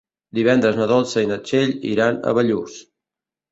[0.37, 2.83] Divendres na Dolça i na Txell iran a Bellús.